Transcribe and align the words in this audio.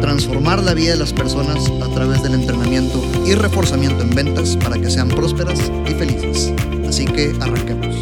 transformar 0.00 0.62
la 0.62 0.74
vida 0.74 0.92
de 0.92 0.98
las 0.98 1.12
personas 1.12 1.70
a 1.82 1.94
través 1.94 2.22
del 2.22 2.34
entrenamiento 2.34 3.02
y 3.26 3.34
reforzamiento 3.34 4.02
en 4.02 4.10
ventas 4.10 4.56
para 4.56 4.80
que 4.80 4.90
sean 4.90 5.08
prósperas 5.08 5.58
y 5.88 5.94
felices. 5.94 6.52
Así 6.88 7.04
que 7.04 7.34
arranquemos. 7.40 7.94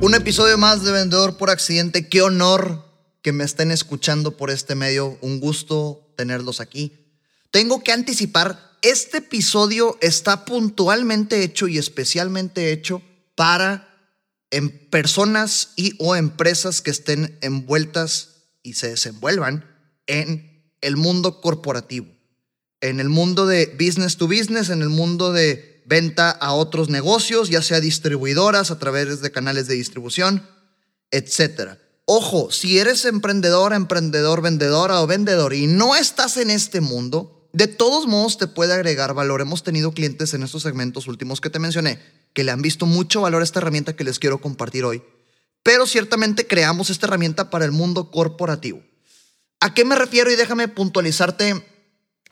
Un 0.00 0.14
episodio 0.14 0.58
más 0.58 0.82
de 0.82 0.92
Vendedor 0.92 1.36
por 1.36 1.50
Accidente. 1.50 2.08
Qué 2.08 2.22
honor 2.22 2.86
que 3.22 3.32
me 3.32 3.44
estén 3.44 3.70
escuchando 3.70 4.36
por 4.36 4.50
este 4.50 4.74
medio. 4.74 5.18
Un 5.20 5.40
gusto 5.40 6.12
tenerlos 6.16 6.60
aquí. 6.60 6.92
Tengo 7.50 7.82
que 7.82 7.92
anticipar, 7.92 8.76
este 8.82 9.18
episodio 9.18 9.98
está 10.00 10.44
puntualmente 10.44 11.42
hecho 11.42 11.68
y 11.68 11.78
especialmente 11.78 12.72
hecho 12.72 13.02
para 13.34 13.88
en 14.50 14.70
personas 14.90 15.70
y 15.76 15.94
o 15.98 16.16
empresas 16.16 16.80
que 16.80 16.90
estén 16.90 17.38
envueltas 17.40 18.30
y 18.62 18.74
se 18.74 18.88
desenvuelvan 18.88 19.64
en 20.06 20.49
el 20.80 20.96
mundo 20.96 21.40
corporativo, 21.40 22.06
en 22.80 23.00
el 23.00 23.08
mundo 23.08 23.46
de 23.46 23.76
business 23.78 24.16
to 24.16 24.26
business, 24.26 24.70
en 24.70 24.82
el 24.82 24.88
mundo 24.88 25.32
de 25.32 25.82
venta 25.86 26.30
a 26.30 26.52
otros 26.52 26.88
negocios, 26.88 27.50
ya 27.50 27.62
sea 27.62 27.80
distribuidoras 27.80 28.70
a 28.70 28.78
través 28.78 29.20
de 29.20 29.30
canales 29.30 29.66
de 29.66 29.74
distribución, 29.74 30.46
etcétera. 31.10 31.78
Ojo, 32.06 32.50
si 32.50 32.78
eres 32.78 33.04
emprendedora, 33.04 33.76
emprendedor, 33.76 34.42
vendedora 34.42 35.00
o 35.00 35.06
vendedor 35.06 35.54
y 35.54 35.66
no 35.66 35.96
estás 35.96 36.36
en 36.36 36.50
este 36.50 36.80
mundo, 36.80 37.48
de 37.52 37.66
todos 37.66 38.06
modos 38.06 38.38
te 38.38 38.46
puede 38.46 38.72
agregar 38.72 39.14
valor. 39.14 39.40
Hemos 39.40 39.62
tenido 39.62 39.92
clientes 39.92 40.34
en 40.34 40.42
estos 40.42 40.62
segmentos 40.62 41.06
últimos 41.06 41.40
que 41.40 41.50
te 41.50 41.58
mencioné 41.58 42.00
que 42.32 42.44
le 42.44 42.52
han 42.52 42.62
visto 42.62 42.86
mucho 42.86 43.22
valor 43.22 43.42
a 43.42 43.44
esta 43.44 43.58
herramienta 43.58 43.96
que 43.96 44.04
les 44.04 44.18
quiero 44.18 44.40
compartir 44.40 44.84
hoy. 44.84 45.02
Pero 45.62 45.86
ciertamente 45.86 46.46
creamos 46.46 46.90
esta 46.90 47.06
herramienta 47.06 47.50
para 47.50 47.64
el 47.64 47.72
mundo 47.72 48.10
corporativo. 48.10 48.82
¿A 49.60 49.74
qué 49.74 49.84
me 49.84 49.94
refiero? 49.94 50.30
Y 50.30 50.36
déjame 50.36 50.68
puntualizarte 50.68 51.64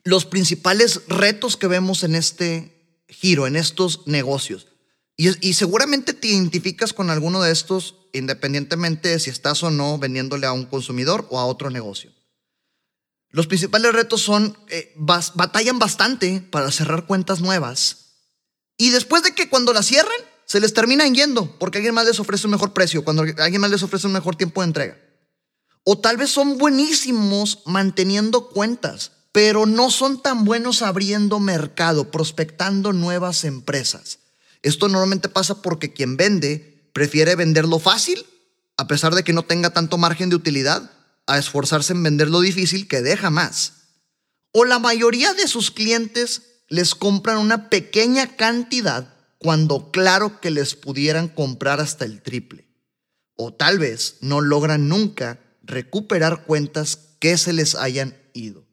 los 0.04 0.24
principales 0.24 1.02
retos 1.06 1.56
que 1.56 1.66
vemos 1.66 2.02
en 2.02 2.14
este 2.14 3.04
giro, 3.08 3.46
en 3.46 3.56
estos 3.56 4.06
negocios. 4.06 4.68
Y, 5.16 5.54
seguramente 5.54 6.14
te 6.14 6.28
identificas 6.28 6.92
con 6.92 7.10
alguno 7.10 7.42
de 7.42 7.50
estos, 7.50 7.96
independientemente 8.12 9.08
de 9.08 9.18
si 9.18 9.30
estás 9.30 9.64
o 9.64 9.70
no 9.70 9.98
vendiéndole 9.98 10.46
a 10.46 10.52
un 10.52 10.64
consumidor 10.64 11.26
o 11.30 11.40
a 11.40 11.44
otro 11.44 11.70
negocio. 11.70 12.12
Los 13.30 13.48
principales 13.48 13.92
retos 13.92 14.22
son, 14.22 14.56
eh, 14.68 14.94
batallan 14.96 15.80
bastante 15.80 16.40
para 16.40 16.70
cerrar 16.70 17.06
cuentas 17.06 17.40
nuevas. 17.40 18.14
Y 18.76 18.90
después 18.90 19.24
de 19.24 19.34
que 19.34 19.48
cuando 19.48 19.72
las 19.72 19.86
cierren, 19.86 20.20
se 20.46 20.60
les 20.60 20.72
terminan 20.72 21.12
yendo 21.14 21.58
porque 21.58 21.78
alguien 21.78 21.94
más 21.94 22.06
les 22.06 22.20
ofrece 22.20 22.46
un 22.46 22.52
mejor 22.52 22.72
precio, 22.72 23.02
cuando 23.04 23.22
alguien 23.22 23.60
más 23.60 23.70
les 23.72 23.82
ofrece 23.82 24.06
un 24.06 24.12
mejor 24.12 24.36
tiempo 24.36 24.62
de 24.62 24.68
entrega. 24.68 25.07
O 25.90 25.96
tal 25.96 26.18
vez 26.18 26.28
son 26.28 26.58
buenísimos 26.58 27.60
manteniendo 27.64 28.50
cuentas, 28.50 29.12
pero 29.32 29.64
no 29.64 29.90
son 29.90 30.20
tan 30.20 30.44
buenos 30.44 30.82
abriendo 30.82 31.40
mercado, 31.40 32.10
prospectando 32.10 32.92
nuevas 32.92 33.42
empresas. 33.44 34.18
Esto 34.60 34.88
normalmente 34.88 35.30
pasa 35.30 35.62
porque 35.62 35.94
quien 35.94 36.18
vende 36.18 36.90
prefiere 36.92 37.36
venderlo 37.36 37.78
fácil, 37.78 38.26
a 38.76 38.86
pesar 38.86 39.14
de 39.14 39.24
que 39.24 39.32
no 39.32 39.44
tenga 39.46 39.70
tanto 39.70 39.96
margen 39.96 40.28
de 40.28 40.36
utilidad, 40.36 40.90
a 41.26 41.38
esforzarse 41.38 41.94
en 41.94 42.02
vender 42.02 42.28
lo 42.28 42.42
difícil 42.42 42.86
que 42.86 43.00
deja 43.00 43.30
más. 43.30 43.72
O 44.52 44.66
la 44.66 44.78
mayoría 44.78 45.32
de 45.32 45.48
sus 45.48 45.70
clientes 45.70 46.42
les 46.68 46.94
compran 46.94 47.38
una 47.38 47.70
pequeña 47.70 48.36
cantidad 48.36 49.14
cuando 49.38 49.90
claro 49.90 50.38
que 50.42 50.50
les 50.50 50.74
pudieran 50.74 51.28
comprar 51.28 51.80
hasta 51.80 52.04
el 52.04 52.20
triple. 52.20 52.68
O 53.36 53.54
tal 53.54 53.78
vez 53.78 54.16
no 54.20 54.42
logran 54.42 54.90
nunca 54.90 55.40
recuperar 55.68 56.44
cuentas 56.44 56.98
que 57.20 57.38
se 57.38 57.52
les 57.52 57.74
hayan 57.76 58.16
ido. 58.32 58.64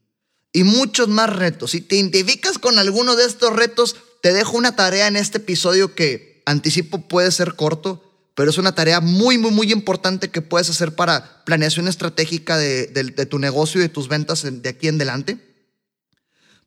Y 0.52 0.64
muchos 0.64 1.08
más 1.10 1.30
retos. 1.30 1.72
Si 1.72 1.82
te 1.82 1.98
identificas 1.98 2.58
con 2.58 2.80
alguno 2.80 3.16
de 3.16 3.26
estos 3.26 3.54
retos, 3.54 3.98
te 4.22 4.34
dejo 4.34 4.58
una 4.58 4.76
tarea 4.76 5.08
en 5.08 5.18
este 5.18 5.38
episodio 5.38 5.94
que 5.94 6.42
anticipo 6.46 7.08
puede 7.08 7.32
ser 7.32 7.56
corto, 7.56 8.02
pero 8.36 8.50
es 8.50 8.58
una 8.58 8.74
tarea 8.74 9.02
muy, 9.02 9.38
muy, 9.38 9.52
muy 9.52 9.72
importante 9.72 10.30
que 10.30 10.42
puedes 10.42 10.70
hacer 10.70 10.96
para 10.96 11.44
planeación 11.46 11.88
estratégica 11.88 12.58
de, 12.58 13.28
tu 13.30 13.40
negocio 13.40 13.80
y 13.80 13.84
de 13.84 13.90
tus 13.90 14.08
ventas 14.08 14.44
de 14.44 14.70
aquí 14.70 14.88
en 14.88 14.96
adelante. 14.96 15.38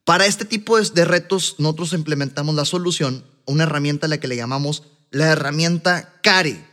Para 0.03 0.25
este 0.25 0.45
tipo 0.45 0.79
de 0.79 1.05
retos, 1.05 1.55
nosotros 1.57 1.93
implementamos 1.93 2.55
la 2.55 2.65
solución, 2.65 3.25
una 3.45 3.63
herramienta 3.63 4.07
a 4.07 4.09
la 4.09 4.19
que 4.19 4.27
le 4.27 4.35
llamamos 4.35 4.83
la 5.11 5.27
herramienta 5.27 6.19
CARI. 6.21 6.65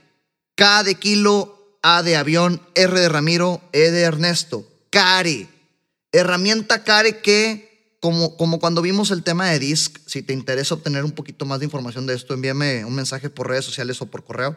K 0.54 0.84
de 0.84 0.94
kilo, 0.94 1.55
a 1.88 2.02
de 2.02 2.16
avión, 2.16 2.60
R 2.74 2.98
de 2.98 3.08
Ramiro, 3.08 3.62
E 3.72 3.92
de 3.92 4.00
Ernesto. 4.00 4.66
CARE. 4.90 5.46
Herramienta 6.10 6.82
CARE 6.82 7.20
que, 7.20 7.96
como, 8.00 8.36
como 8.36 8.58
cuando 8.58 8.82
vimos 8.82 9.12
el 9.12 9.22
tema 9.22 9.50
de 9.50 9.60
DISC, 9.60 9.98
si 10.04 10.22
te 10.22 10.32
interesa 10.32 10.74
obtener 10.74 11.04
un 11.04 11.12
poquito 11.12 11.44
más 11.44 11.60
de 11.60 11.66
información 11.66 12.04
de 12.06 12.14
esto, 12.14 12.34
envíame 12.34 12.84
un 12.84 12.96
mensaje 12.96 13.30
por 13.30 13.48
redes 13.48 13.64
sociales 13.64 14.02
o 14.02 14.06
por 14.06 14.24
correo 14.24 14.56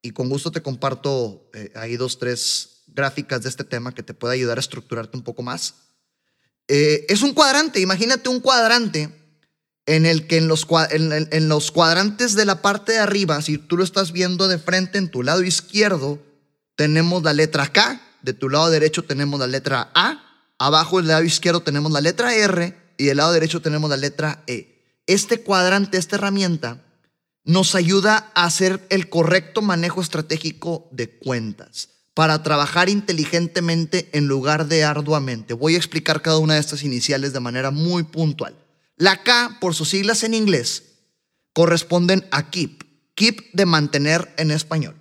y 0.00 0.12
con 0.12 0.28
gusto 0.28 0.52
te 0.52 0.62
comparto 0.62 1.50
eh, 1.54 1.72
ahí 1.74 1.96
dos, 1.96 2.20
tres 2.20 2.84
gráficas 2.86 3.42
de 3.42 3.48
este 3.48 3.64
tema 3.64 3.92
que 3.92 4.04
te 4.04 4.14
puede 4.14 4.34
ayudar 4.34 4.58
a 4.58 4.60
estructurarte 4.60 5.16
un 5.16 5.24
poco 5.24 5.42
más. 5.42 5.74
Eh, 6.68 7.04
es 7.08 7.22
un 7.22 7.34
cuadrante, 7.34 7.80
imagínate 7.80 8.28
un 8.28 8.38
cuadrante 8.38 9.10
en 9.86 10.06
el 10.06 10.28
que 10.28 10.36
en 10.36 10.46
los, 10.46 10.68
en 10.92 11.48
los 11.48 11.72
cuadrantes 11.72 12.36
de 12.36 12.44
la 12.44 12.62
parte 12.62 12.92
de 12.92 12.98
arriba, 12.98 13.42
si 13.42 13.58
tú 13.58 13.76
lo 13.76 13.82
estás 13.82 14.12
viendo 14.12 14.46
de 14.46 14.58
frente 14.58 14.98
en 14.98 15.10
tu 15.10 15.24
lado 15.24 15.42
izquierdo, 15.42 16.29
tenemos 16.80 17.22
la 17.22 17.34
letra 17.34 17.70
K, 17.70 18.00
de 18.22 18.32
tu 18.32 18.48
lado 18.48 18.70
derecho 18.70 19.04
tenemos 19.04 19.38
la 19.38 19.46
letra 19.46 19.90
A, 19.94 20.24
abajo 20.58 20.96
del 20.96 21.08
lado 21.08 21.22
izquierdo 21.22 21.60
tenemos 21.60 21.92
la 21.92 22.00
letra 22.00 22.34
R 22.34 22.74
y 22.96 23.04
del 23.04 23.18
lado 23.18 23.32
derecho 23.32 23.60
tenemos 23.60 23.90
la 23.90 23.98
letra 23.98 24.42
E. 24.46 25.02
Este 25.06 25.42
cuadrante, 25.42 25.98
esta 25.98 26.16
herramienta, 26.16 26.82
nos 27.44 27.74
ayuda 27.74 28.32
a 28.34 28.44
hacer 28.46 28.86
el 28.88 29.10
correcto 29.10 29.60
manejo 29.60 30.00
estratégico 30.00 30.88
de 30.90 31.18
cuentas 31.18 31.90
para 32.14 32.42
trabajar 32.42 32.88
inteligentemente 32.88 34.08
en 34.14 34.26
lugar 34.26 34.66
de 34.66 34.82
arduamente. 34.82 35.52
Voy 35.52 35.74
a 35.74 35.78
explicar 35.78 36.22
cada 36.22 36.38
una 36.38 36.54
de 36.54 36.60
estas 36.60 36.82
iniciales 36.82 37.34
de 37.34 37.40
manera 37.40 37.70
muy 37.70 38.04
puntual. 38.04 38.56
La 38.96 39.22
K, 39.22 39.58
por 39.60 39.74
sus 39.74 39.90
siglas 39.90 40.24
en 40.24 40.32
inglés, 40.32 40.84
corresponden 41.52 42.26
a 42.30 42.48
keep, 42.48 42.84
keep 43.14 43.52
de 43.52 43.66
mantener 43.66 44.32
en 44.38 44.50
español. 44.50 44.99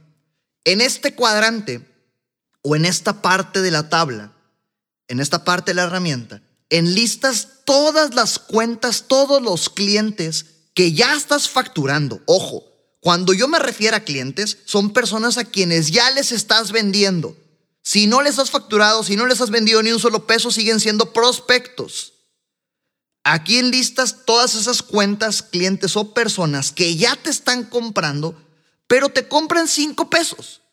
En 0.64 0.81
este 0.81 1.16
cuadrante 1.16 1.88
o 2.62 2.75
en 2.75 2.86
esta 2.86 3.22
parte 3.22 3.62
de 3.62 3.72
la 3.72 3.90
tabla, 3.90 4.34
en 5.08 5.20
esta 5.20 5.44
parte 5.44 5.72
de 5.72 5.75
la 5.75 5.84
herramienta, 5.84 6.42
enlistas 6.70 7.47
todas 7.66 8.14
las 8.14 8.40
cuentas, 8.40 9.06
todos 9.08 9.42
los 9.42 9.70
clientes 9.70 10.46
que 10.74 10.94
ya 10.94 11.16
estás 11.16 11.50
facturando. 11.50 12.22
Ojo, 12.25 12.64
cuando 13.00 13.34
yo 13.34 13.47
me 13.47 13.59
refiero 13.59 13.96
a 13.97 14.02
clientes, 14.02 14.58
son 14.66 14.92
personas 14.92 15.38
a 15.38 15.46
quienes 15.46 15.92
ya 15.92 16.12
les 16.12 16.31
estás 16.31 16.72
vendiendo. 16.72 17.36
Si 17.81 18.08
no 18.08 18.22
les 18.22 18.38
has 18.40 18.52
facturado, 18.52 19.03
si 19.03 19.16
no 19.16 19.26
les 19.26 19.41
has 19.41 19.50
vendido 19.50 19.81
ni 19.81 19.91
un 19.91 20.00
solo 20.00 20.28
peso, 20.28 20.52
siguen 20.52 20.80
siendo 20.80 21.14
prospectos. 21.14 22.14
Aquí 23.24 23.58
enlistas 23.58 24.26
todas 24.26 24.56
esas 24.56 24.82
cuentas, 24.82 25.41
clientes 25.41 25.96
o 25.96 26.14
personas 26.14 26.72
que 26.72 26.96
ya 26.96 27.16
te 27.16 27.29
están 27.29 27.64
comprando 27.64 28.35
pero 28.90 29.09
te 29.09 29.28
compran 29.28 29.68
cinco 29.68 30.09
pesos. 30.09 30.64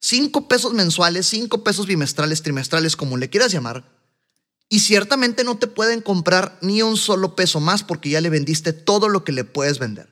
Cinco 0.00 0.48
pesos 0.48 0.72
mensuales, 0.72 1.26
cinco 1.26 1.62
pesos 1.62 1.86
bimestrales, 1.86 2.40
trimestrales, 2.42 2.96
como 2.96 3.18
le 3.18 3.28
quieras 3.28 3.52
llamar. 3.52 3.84
Y 4.70 4.80
ciertamente 4.80 5.44
no 5.44 5.58
te 5.58 5.66
pueden 5.66 6.00
comprar 6.00 6.58
ni 6.62 6.80
un 6.80 6.96
solo 6.96 7.36
peso 7.36 7.60
más 7.60 7.82
porque 7.82 8.08
ya 8.08 8.22
le 8.22 8.30
vendiste 8.30 8.72
todo 8.72 9.10
lo 9.10 9.24
que 9.24 9.32
le 9.32 9.44
puedes 9.44 9.78
vender. 9.78 10.08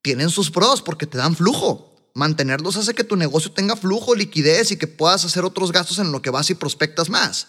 Tienen 0.00 0.30
sus 0.30 0.50
pros 0.50 0.80
porque 0.80 1.06
te 1.06 1.18
dan 1.18 1.36
flujo. 1.36 1.94
Mantenerlos 2.14 2.76
hace 2.76 2.94
que 2.94 3.04
tu 3.04 3.16
negocio 3.16 3.52
tenga 3.52 3.76
flujo, 3.76 4.14
liquidez 4.14 4.72
y 4.72 4.78
que 4.78 4.86
puedas 4.86 5.26
hacer 5.26 5.44
otros 5.44 5.70
gastos 5.70 5.98
en 5.98 6.12
lo 6.12 6.22
que 6.22 6.30
vas 6.30 6.48
y 6.48 6.54
prospectas 6.54 7.10
más. 7.10 7.48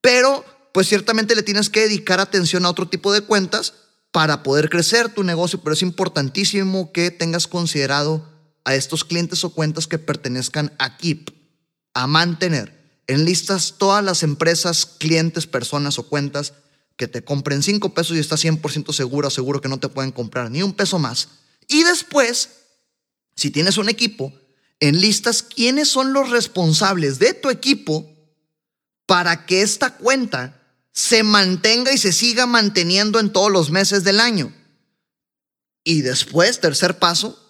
Pero, 0.00 0.44
pues 0.72 0.86
ciertamente 0.86 1.34
le 1.34 1.42
tienes 1.42 1.70
que 1.70 1.80
dedicar 1.80 2.20
atención 2.20 2.64
a 2.64 2.70
otro 2.70 2.88
tipo 2.88 3.12
de 3.12 3.22
cuentas 3.22 3.74
para 4.12 4.44
poder 4.44 4.70
crecer 4.70 5.12
tu 5.12 5.24
negocio, 5.24 5.60
pero 5.60 5.74
es 5.74 5.82
importantísimo 5.82 6.92
que 6.92 7.10
tengas 7.10 7.48
considerado 7.48 8.35
a 8.66 8.74
estos 8.74 9.04
clientes 9.04 9.44
o 9.44 9.50
cuentas 9.50 9.86
que 9.86 9.96
pertenezcan 9.96 10.72
a 10.78 10.98
KIP, 10.98 11.30
a 11.94 12.06
mantener. 12.06 12.74
en 13.08 13.24
listas 13.24 13.76
todas 13.78 14.04
las 14.04 14.24
empresas, 14.24 14.84
clientes, 14.84 15.46
personas 15.46 15.96
o 16.00 16.08
cuentas 16.08 16.54
que 16.96 17.06
te 17.06 17.22
compren 17.22 17.62
5 17.62 17.94
pesos 17.94 18.16
y 18.16 18.18
estás 18.18 18.44
100% 18.44 18.92
seguro, 18.92 19.30
seguro 19.30 19.60
que 19.60 19.68
no 19.68 19.78
te 19.78 19.88
pueden 19.88 20.10
comprar 20.10 20.50
ni 20.50 20.64
un 20.64 20.72
peso 20.72 20.98
más 20.98 21.28
Y 21.68 21.84
después, 21.84 22.50
si 23.36 23.52
tienes 23.52 23.78
un 23.78 23.88
equipo, 23.88 24.32
enlistas 24.80 25.44
quiénes 25.44 25.88
son 25.88 26.12
los 26.12 26.30
responsables 26.30 27.20
de 27.20 27.32
tu 27.34 27.48
equipo 27.48 28.10
para 29.06 29.46
que 29.46 29.62
esta 29.62 29.96
cuenta 29.96 30.60
se 30.90 31.22
mantenga 31.22 31.92
y 31.92 31.98
se 31.98 32.12
siga 32.12 32.46
manteniendo 32.46 33.20
en 33.20 33.32
todos 33.32 33.52
los 33.52 33.70
meses 33.70 34.02
del 34.02 34.18
año. 34.18 34.52
Y 35.84 36.02
después, 36.02 36.58
tercer 36.58 36.98
paso, 36.98 37.45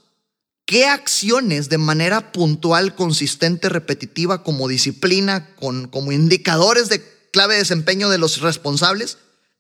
¿qué 0.67 0.87
acciones 0.87 1.69
de 1.69 1.79
manera 1.79 2.33
puntual, 2.33 2.95
consistente, 2.95 3.69
repetitiva, 3.69 4.43
como 4.43 4.69
disciplina, 4.69 5.55
con, 5.55 5.89
como 5.89 6.13
indicadores 6.13 6.89
de 6.89 7.03
clave 7.33 7.55
de 7.55 7.61
desempeño 7.61 8.11
de 8.11 8.19
los 8.19 8.41
responsables, 8.41 9.19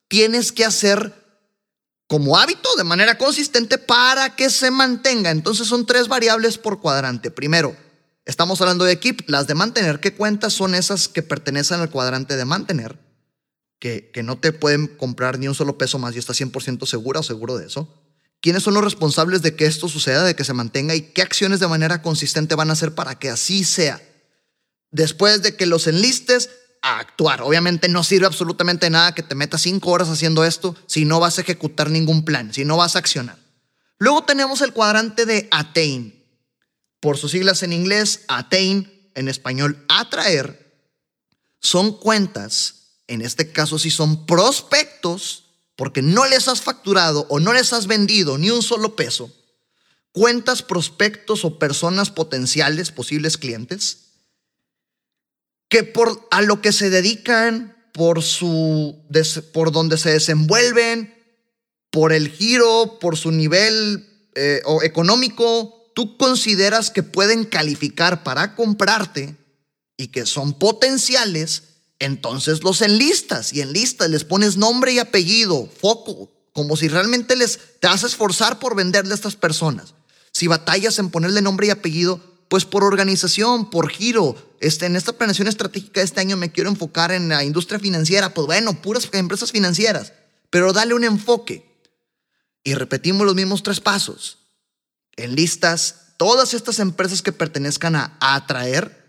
tienes 0.09 0.53
que 0.53 0.65
hacer 0.65 1.25
como 2.09 2.37
hábito 2.37 2.69
de 2.77 2.85
manera 2.85 3.19
consistente 3.19 3.79
para 3.79 4.35
que 4.35 4.51
se 4.51 4.71
mantenga? 4.71 5.31
Entonces 5.31 5.69
son 5.69 5.87
tres 5.87 6.09
variables 6.09 6.59
por 6.59 6.81
cuadrante. 6.81 7.31
Primero, 7.31 7.77
estamos 8.25 8.61
hablando 8.61 8.85
de 8.85 8.93
equipo, 8.93 9.25
las 9.29 9.47
de 9.47 9.55
mantener. 9.55 10.01
¿Qué 10.01 10.13
cuentas 10.13 10.53
son 10.53 10.75
esas 10.75 11.09
que 11.09 11.23
pertenecen 11.23 11.81
al 11.81 11.91
cuadrante 11.91 12.37
de 12.37 12.45
mantener? 12.45 12.99
Que, 13.79 14.11
que 14.13 14.23
no 14.23 14.39
te 14.39 14.53
pueden 14.53 14.89
comprar 14.89 15.39
ni 15.39 15.47
un 15.47 15.55
solo 15.55 15.79
peso 15.79 15.99
más 15.99 16.17
y 16.17 16.19
estás 16.19 16.41
100% 16.41 16.87
segura 16.87 17.21
o 17.21 17.23
seguro 17.23 17.59
de 17.59 17.67
eso 17.67 18.06
quiénes 18.47 18.63
son 18.63 18.75
los 18.75 18.85
responsables 18.85 19.43
de 19.43 19.57
que 19.57 19.67
esto 19.67 19.89
suceda, 19.89 20.23
de 20.23 20.37
que 20.37 20.45
se 20.45 20.53
mantenga 20.53 20.95
y 20.95 21.01
qué 21.03 21.21
acciones 21.21 21.59
de 21.59 21.67
manera 21.67 22.01
consistente 22.01 22.55
van 22.55 22.71
a 22.71 22.75
hacer 22.75 22.95
para 22.95 23.19
que 23.19 23.29
así 23.29 23.65
sea. 23.65 24.01
Después 24.93 25.43
de 25.43 25.57
que 25.57 25.67
los 25.67 25.89
enlistes, 25.89 26.49
a 26.81 27.01
actuar. 27.01 27.43
Obviamente 27.43 27.89
no 27.89 28.05
sirve 28.05 28.27
absolutamente 28.27 28.89
nada 28.89 29.17
que 29.17 29.25
te 29.25 29.35
metas 29.35 29.63
cinco 29.63 29.91
horas 29.91 30.11
haciendo 30.11 30.45
esto 30.45 30.77
si 30.87 31.05
no 31.05 31.19
vas 31.19 31.39
a 31.39 31.41
ejecutar 31.41 31.91
ningún 31.91 32.25
plan, 32.25 32.55
si 32.55 32.65
no 32.65 32.77
vas 32.77 32.95
a 32.95 33.01
accionar. 33.01 33.37
Luego 33.99 34.23
tenemos 34.23 34.61
el 34.61 34.73
cuadrante 34.73 35.27
de 35.27 35.49
attain. 35.51 36.25
Por 37.01 37.19
sus 37.19 37.33
siglas 37.33 37.65
en 37.65 37.73
inglés, 37.73 38.27
attain, 38.29 39.11
en 39.17 39.27
español, 39.27 39.85
atraer. 39.89 40.89
Son 41.61 41.99
cuentas, 41.99 43.01
en 43.09 43.23
este 43.23 43.51
caso 43.51 43.77
si 43.77 43.91
son 43.91 44.25
prospectos, 44.25 45.46
porque 45.77 46.03
no 46.03 46.27
les 46.27 46.49
has 46.49 46.63
facturado 46.63 47.27
o 47.29 47.39
no 47.39 47.53
les 47.53 47.73
has 47.73 47.87
vendido 47.87 48.39
ni 48.39 48.51
un 48.51 48.63
solo 48.63 48.97
peso, 48.97 49.31
cuentas, 50.13 50.63
prospectos 50.63 51.45
o 51.45 51.59
personas 51.59 52.11
potenciales, 52.11 52.91
posibles 52.91 53.37
clientes, 53.37 53.99
que 55.69 55.85
por 55.85 56.27
a 56.31 56.41
lo 56.43 56.63
que 56.63 56.73
se 56.73 56.91
dedican, 56.91 57.77
por 57.93 58.23
su 58.23 59.05
por 59.53 59.73
donde 59.73 59.99
se 59.99 60.11
desenvuelven, 60.11 61.15
por 61.91 62.13
el 62.13 62.29
giro, 62.31 62.99
por 63.01 63.17
su 63.17 63.31
nivel 63.31 64.31
eh, 64.35 64.63
económico, 64.83 65.93
tú 65.95 66.17
consideras 66.17 66.91
que 66.91 67.03
pueden 67.03 67.45
calificar 67.45 68.23
para 68.23 68.55
comprarte 68.55 69.37
y 69.97 70.09
que 70.09 70.27
son 70.27 70.59
potenciales 70.59 71.76
entonces 71.99 72.63
los 72.63 72.83
enlistas 72.83 73.53
y 73.53 73.61
en 73.61 73.73
listas 73.73 74.11
les 74.11 74.25
pones 74.25 74.57
nombre 74.57 74.93
y 74.93 74.99
apellido, 74.99 75.69
foco, 75.81 76.31
como 76.53 76.77
si 76.77 76.89
realmente 76.89 77.37
les 77.37 77.59
te 77.81 77.87
a 77.87 77.95
esforzar 77.95 78.59
por 78.59 78.75
venderle 78.75 79.13
a 79.13 79.15
estas 79.15 79.37
personas. 79.37 79.95
Si 80.33 80.47
batallas 80.47 80.99
en 80.99 81.11
ponerle 81.11 81.41
nombre 81.41 81.67
y 81.67 81.71
apellido, 81.71 82.21
pues 82.49 82.65
por 82.65 82.85
organización, 82.85 83.71
por 83.71 83.91
giro. 83.91 84.37
Este, 84.61 84.87
en 84.87 84.97
esta 84.97 85.13
planeación 85.13 85.49
estratégica 85.49 86.01
de 86.01 86.05
este 86.05 86.21
año 86.21 86.37
me 86.37 86.53
quiero 86.53 86.71
enfocar 86.71 87.13
en 87.13 87.29
la 87.29 87.45
industria 87.45 87.79
financiera. 87.79 88.35
Pues 88.35 88.47
bueno, 88.47 88.81
puras 88.83 89.09
empresas 89.13 89.53
financieras, 89.53 90.13
pero 90.51 90.73
dale 90.73 90.95
un 90.95 91.05
enfoque. 91.05 91.67
Y 92.65 92.75
repetimos 92.75 93.27
los 93.27 93.35
mismos 93.35 93.63
tres 93.63 93.81
pasos. 93.81 94.39
Enlistas 95.17 96.13
todas 96.17 96.55
estas 96.55 96.79
empresas 96.79 97.23
que 97.23 97.33
pertenezcan 97.33 97.97
a 97.97 98.17
atraer 98.21 99.06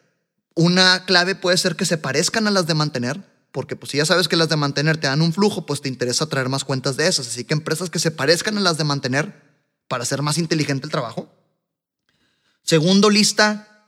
una 0.57 1.05
clave 1.05 1.35
puede 1.35 1.55
ser 1.57 1.75
que 1.75 1.85
se 1.85 1.97
parezcan 1.97 2.47
a 2.47 2.51
las 2.51 2.65
de 2.65 2.73
mantener, 2.73 3.23
porque 3.51 3.75
pues 3.75 3.91
si 3.91 3.97
ya 3.97 4.05
sabes 4.05 4.27
que 4.27 4.35
las 4.35 4.49
de 4.49 4.57
mantener 4.57 4.97
te 4.97 5.07
dan 5.07 5.21
un 5.21 5.31
flujo, 5.31 5.65
pues 5.65 5.81
te 5.81 5.87
interesa 5.87 6.25
traer 6.25 6.49
más 6.49 6.65
cuentas 6.65 6.97
de 6.97 7.07
esas. 7.07 7.27
Así 7.27 7.45
que 7.45 7.53
empresas 7.53 7.89
que 7.91 7.99
se 7.99 8.11
parezcan 8.11 8.57
a 8.57 8.61
las 8.61 8.77
de 8.77 8.83
mantener 8.83 9.33
para 9.87 10.03
hacer 10.03 10.23
más 10.23 10.39
inteligente 10.39 10.85
el 10.85 10.91
trabajo. 10.91 11.31
Segundo, 12.63 13.09
lista 13.11 13.85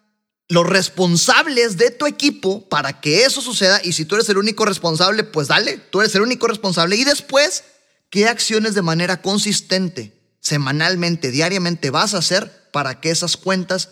los 0.47 0.65
responsables 0.65 1.77
de 1.77 1.89
tu 1.89 2.05
equipo 2.05 2.69
para 2.69 3.01
que 3.01 3.25
eso 3.25 3.41
suceda. 3.41 3.81
Y 3.83 3.93
si 3.93 4.05
tú 4.05 4.15
eres 4.15 4.29
el 4.29 4.37
único 4.37 4.63
responsable, 4.63 5.23
pues 5.23 5.47
dale, 5.47 5.77
tú 5.77 6.01
eres 6.01 6.13
el 6.13 6.21
único 6.21 6.47
responsable. 6.47 6.95
Y 6.95 7.03
después, 7.03 7.63
¿qué 8.11 8.27
acciones 8.27 8.75
de 8.75 8.83
manera 8.83 9.21
consistente, 9.23 10.13
semanalmente, 10.39 11.31
diariamente 11.31 11.89
vas 11.89 12.13
a 12.13 12.19
hacer 12.19 12.69
para 12.71 13.01
que 13.01 13.09
esas 13.09 13.37
cuentas 13.37 13.89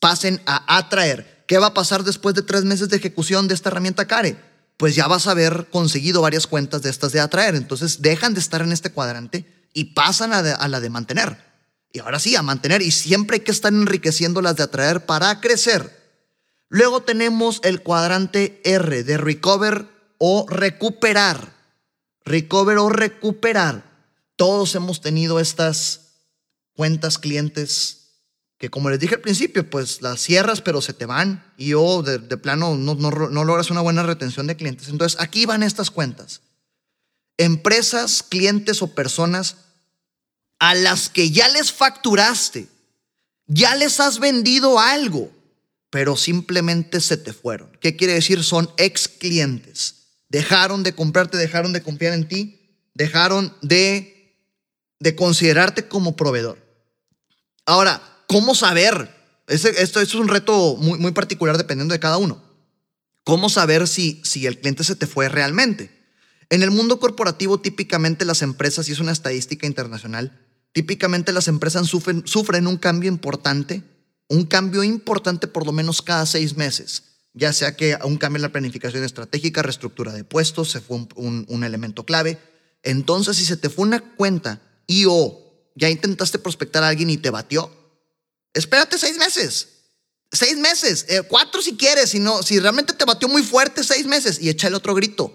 pasen 0.00 0.40
a 0.46 0.78
atraer? 0.78 1.35
¿Qué 1.46 1.58
va 1.58 1.68
a 1.68 1.74
pasar 1.74 2.02
después 2.04 2.34
de 2.34 2.42
tres 2.42 2.64
meses 2.64 2.88
de 2.88 2.96
ejecución 2.96 3.48
de 3.48 3.54
esta 3.54 3.68
herramienta 3.68 4.06
CARE? 4.06 4.36
Pues 4.76 4.94
ya 4.94 5.06
vas 5.06 5.26
a 5.26 5.30
haber 5.30 5.68
conseguido 5.70 6.20
varias 6.20 6.46
cuentas 6.46 6.82
de 6.82 6.90
estas 6.90 7.12
de 7.12 7.20
atraer. 7.20 7.54
Entonces 7.54 8.02
dejan 8.02 8.34
de 8.34 8.40
estar 8.40 8.62
en 8.62 8.72
este 8.72 8.90
cuadrante 8.90 9.46
y 9.72 9.94
pasan 9.94 10.32
a, 10.32 10.38
a 10.38 10.68
la 10.68 10.80
de 10.80 10.90
mantener. 10.90 11.38
Y 11.92 12.00
ahora 12.00 12.18
sí, 12.18 12.36
a 12.36 12.42
mantener. 12.42 12.82
Y 12.82 12.90
siempre 12.90 13.36
hay 13.36 13.40
que 13.40 13.52
estar 13.52 13.72
enriqueciendo 13.72 14.42
las 14.42 14.56
de 14.56 14.64
atraer 14.64 15.06
para 15.06 15.40
crecer. 15.40 15.96
Luego 16.68 17.02
tenemos 17.02 17.60
el 17.62 17.82
cuadrante 17.82 18.60
R 18.64 19.04
de 19.04 19.16
recover 19.16 19.86
o 20.18 20.46
recuperar. 20.48 21.54
Recover 22.24 22.78
o 22.78 22.88
recuperar. 22.88 23.84
Todos 24.34 24.74
hemos 24.74 25.00
tenido 25.00 25.40
estas 25.40 26.00
cuentas 26.74 27.18
clientes 27.18 28.05
que 28.58 28.70
como 28.70 28.88
les 28.88 28.98
dije 28.98 29.16
al 29.16 29.20
principio, 29.20 29.68
pues 29.68 30.00
las 30.00 30.20
cierras 30.20 30.62
pero 30.62 30.80
se 30.80 30.94
te 30.94 31.06
van 31.06 31.52
y 31.56 31.74
o 31.74 32.02
de, 32.02 32.18
plano 32.38 32.74
no, 32.74 32.94
no, 32.94 33.10
logras 33.44 33.70
una 33.70 33.82
buena 33.82 34.02
retención 34.02 34.46
de 34.46 34.56
clientes. 34.56 34.88
Entonces 34.88 35.20
aquí 35.20 35.44
van 35.44 35.62
estas 35.62 35.90
cuentas. 35.90 36.40
Empresas, 37.36 38.22
clientes 38.22 38.80
o 38.80 38.94
personas 38.94 39.56
a 40.58 40.74
las 40.74 41.10
que 41.10 41.30
ya 41.30 41.48
les 41.48 41.70
facturaste, 41.70 42.68
ya 43.46 43.74
les 43.74 44.00
has 44.00 44.18
vendido 44.18 44.78
algo, 44.78 45.30
pero 45.90 46.16
simplemente 46.16 47.02
se 47.02 47.18
te 47.18 47.34
fueron. 47.34 47.70
¿Qué 47.80 47.94
quiere 47.94 48.14
decir? 48.14 48.42
Son 48.42 48.70
ex 48.78 49.06
clientes. 49.06 49.96
Dejaron 50.30 50.82
de 50.82 50.94
comprarte, 50.94 51.36
dejaron 51.36 51.74
de 51.74 51.82
confiar 51.82 52.14
en 52.14 52.26
ti, 52.26 52.58
dejaron 52.94 53.54
de, 53.60 54.34
de 54.98 55.14
considerarte 55.14 55.88
como 55.88 56.16
proveedor. 56.16 56.58
Ahora, 57.66 58.15
¿cómo 58.26 58.54
saber? 58.54 59.14
esto, 59.46 60.00
es 60.00 60.14
un 60.14 60.28
reto 60.28 60.76
muy, 60.76 60.98
muy 60.98 61.12
particular 61.12 61.56
dependiendo 61.56 61.92
de 61.92 62.00
cada 62.00 62.18
uno. 62.18 62.42
¿Cómo 63.24 63.48
saber 63.48 63.88
si, 63.88 64.20
si 64.24 64.46
el 64.46 64.58
cliente 64.58 64.84
se 64.84 64.96
te 64.96 65.06
fue 65.06 65.28
realmente? 65.28 65.90
En 66.48 66.62
el 66.62 66.70
mundo 66.70 67.00
corporativo, 67.00 67.58
típicamente 67.58 68.24
las 68.24 68.42
empresas, 68.42 68.88
y 68.88 68.92
es 68.92 69.00
una 69.00 69.12
estadística 69.12 69.66
internacional, 69.66 70.38
típicamente 70.72 71.32
las 71.32 71.48
empresas 71.48 71.88
sufren, 71.88 72.22
sufren 72.26 72.66
un 72.66 72.76
cambio 72.76 73.10
importante, 73.10 73.82
un 74.28 74.44
cambio 74.44 74.84
importante 74.84 75.48
por 75.48 75.66
lo 75.66 75.72
menos 75.72 76.02
cada 76.02 76.24
seis 76.24 76.56
meses, 76.56 77.02
ya 77.34 77.52
sea 77.52 77.76
que 77.76 77.98
un 78.04 78.16
cambio 78.16 78.38
en 78.38 78.42
la 78.42 78.52
planificación 78.52 79.02
estratégica, 79.02 79.62
reestructura 79.62 80.12
de 80.12 80.22
puestos, 80.22 80.70
se 80.70 80.80
fue 80.80 81.06
un, 81.16 81.44
un 81.48 81.64
elemento 81.64 82.04
clave. 82.04 82.38
Entonces, 82.82 83.36
si 83.36 83.44
se 83.44 83.56
te 83.56 83.68
fue 83.68 83.86
una 83.86 84.00
cuenta 84.00 84.62
y 84.86 85.04
o 85.08 85.72
ya 85.74 85.90
intentaste 85.90 86.38
prospectar 86.38 86.84
a 86.84 86.88
alguien 86.88 87.10
y 87.10 87.16
te 87.16 87.30
batió, 87.30 87.70
espérate 88.56 88.98
seis 88.98 89.16
meses. 89.18 89.68
Seis 90.32 90.56
meses, 90.56 91.06
eh, 91.08 91.22
cuatro 91.22 91.62
si 91.62 91.76
quieres, 91.76 92.10
si 92.10 92.18
no, 92.18 92.42
si 92.42 92.58
realmente 92.58 92.92
te 92.92 93.04
batió 93.04 93.28
muy 93.28 93.42
fuerte, 93.42 93.84
seis 93.84 94.06
meses 94.06 94.38
y 94.40 94.48
échale 94.48 94.76
otro 94.76 94.94
grito. 94.94 95.32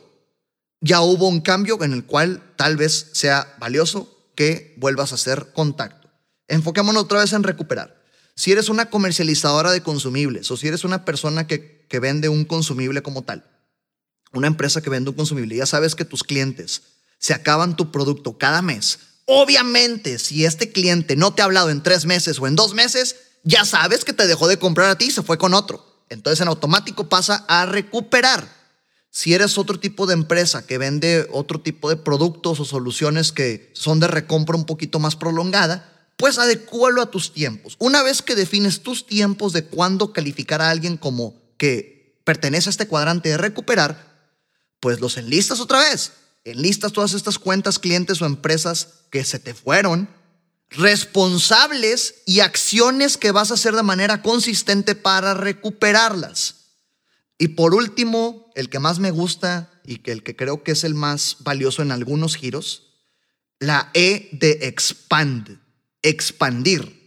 Ya 0.81 1.01
hubo 1.01 1.27
un 1.27 1.41
cambio 1.41 1.81
en 1.83 1.93
el 1.93 2.05
cual 2.05 2.43
tal 2.57 2.75
vez 2.75 3.11
sea 3.13 3.55
valioso 3.59 4.13
que 4.35 4.75
vuelvas 4.77 5.11
a 5.11 5.15
hacer 5.15 5.53
contacto. 5.53 6.09
Enfoquémonos 6.47 7.03
otra 7.03 7.19
vez 7.19 7.31
en 7.33 7.43
recuperar. 7.43 8.01
Si 8.35 8.51
eres 8.51 8.67
una 8.67 8.89
comercializadora 8.89 9.71
de 9.71 9.83
consumibles 9.83 10.49
o 10.51 10.57
si 10.57 10.67
eres 10.67 10.83
una 10.83 11.05
persona 11.05 11.47
que, 11.47 11.85
que 11.87 11.99
vende 11.99 12.27
un 12.29 12.45
consumible 12.45 13.01
como 13.01 13.23
tal, 13.23 13.45
una 14.33 14.47
empresa 14.47 14.81
que 14.81 14.89
vende 14.89 15.11
un 15.11 15.15
consumible, 15.15 15.55
ya 15.55 15.65
sabes 15.65 15.95
que 15.95 16.05
tus 16.05 16.23
clientes 16.23 16.81
se 17.19 17.33
acaban 17.33 17.75
tu 17.75 17.91
producto 17.91 18.37
cada 18.37 18.61
mes 18.61 18.99
Obviamente, 19.33 20.19
si 20.19 20.43
este 20.43 20.73
cliente 20.73 21.15
no 21.15 21.33
te 21.33 21.41
ha 21.41 21.45
hablado 21.45 21.69
en 21.69 21.81
tres 21.81 22.03
meses 22.03 22.37
o 22.37 22.47
en 22.47 22.57
dos 22.57 22.73
meses, 22.73 23.15
ya 23.45 23.63
sabes 23.63 24.03
que 24.03 24.11
te 24.11 24.27
dejó 24.27 24.45
de 24.49 24.59
comprar 24.59 24.89
a 24.89 24.97
ti 24.97 25.05
y 25.05 25.11
se 25.11 25.23
fue 25.23 25.37
con 25.37 25.53
otro. 25.53 26.03
Entonces 26.09 26.41
en 26.41 26.49
automático 26.49 27.07
pasa 27.07 27.45
a 27.47 27.65
recuperar. 27.65 28.45
Si 29.09 29.33
eres 29.33 29.57
otro 29.57 29.79
tipo 29.79 30.05
de 30.05 30.15
empresa 30.15 30.67
que 30.67 30.77
vende 30.77 31.29
otro 31.31 31.61
tipo 31.61 31.87
de 31.87 31.95
productos 31.95 32.59
o 32.59 32.65
soluciones 32.65 33.31
que 33.31 33.71
son 33.73 34.01
de 34.01 34.09
recompra 34.09 34.57
un 34.57 34.65
poquito 34.65 34.99
más 34.99 35.15
prolongada, 35.15 36.09
pues 36.17 36.37
adecúalo 36.37 37.01
a 37.01 37.09
tus 37.09 37.31
tiempos. 37.31 37.77
Una 37.79 38.03
vez 38.03 38.21
que 38.21 38.35
defines 38.35 38.81
tus 38.81 39.07
tiempos 39.07 39.53
de 39.53 39.63
cuándo 39.63 40.11
calificar 40.11 40.61
a 40.61 40.71
alguien 40.71 40.97
como 40.97 41.41
que 41.55 42.19
pertenece 42.25 42.67
a 42.67 42.71
este 42.71 42.87
cuadrante 42.87 43.29
de 43.29 43.37
recuperar, 43.37 44.11
pues 44.81 44.99
los 44.99 45.15
enlistas 45.15 45.61
otra 45.61 45.79
vez 45.79 46.11
enlistas 46.43 46.93
todas 46.93 47.13
estas 47.13 47.39
cuentas, 47.39 47.79
clientes 47.79 48.21
o 48.21 48.25
empresas 48.25 49.05
que 49.09 49.23
se 49.23 49.39
te 49.39 49.53
fueron, 49.53 50.09
responsables 50.69 52.15
y 52.25 52.39
acciones 52.39 53.17
que 53.17 53.31
vas 53.31 53.51
a 53.51 53.55
hacer 53.55 53.75
de 53.75 53.83
manera 53.83 54.21
consistente 54.21 54.95
para 54.95 55.33
recuperarlas. 55.33 56.55
Y 57.37 57.49
por 57.49 57.73
último, 57.73 58.51
el 58.55 58.69
que 58.69 58.79
más 58.79 58.99
me 58.99 59.11
gusta 59.11 59.69
y 59.83 59.97
que 59.97 60.11
el 60.11 60.23
que 60.23 60.35
creo 60.35 60.63
que 60.63 60.71
es 60.71 60.83
el 60.83 60.93
más 60.93 61.37
valioso 61.39 61.81
en 61.81 61.91
algunos 61.91 62.35
giros, 62.35 62.91
la 63.59 63.89
E 63.93 64.29
de 64.31 64.59
expand, 64.63 65.59
expandir. 66.01 67.01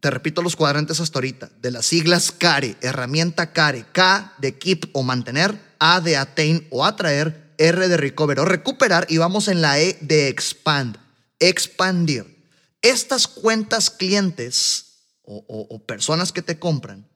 Te 0.00 0.10
repito 0.10 0.40
los 0.40 0.56
cuadrantes 0.56 1.00
hasta 1.00 1.18
ahorita, 1.18 1.50
de 1.60 1.70
las 1.70 1.86
siglas 1.86 2.32
CARE, 2.32 2.76
herramienta 2.80 3.52
CARE, 3.52 3.84
K 3.92 4.34
de 4.38 4.56
keep 4.56 4.88
o 4.92 5.02
mantener, 5.02 5.60
A 5.78 6.00
de 6.00 6.16
attain 6.16 6.66
o 6.70 6.84
atraer, 6.84 7.49
R 7.60 7.88
de 7.88 7.96
recover 7.98 8.40
o 8.40 8.46
recuperar 8.46 9.06
y 9.10 9.18
vamos 9.18 9.46
en 9.46 9.60
la 9.60 9.78
E 9.78 9.98
de 10.00 10.28
expand, 10.28 10.96
expandir. 11.38 12.48
Estas 12.80 13.28
cuentas 13.28 13.90
clientes 13.90 14.86
o, 15.22 15.84
personas 15.86 16.32
que 16.32 16.42
te 16.42 16.58
compran, 16.58 17.06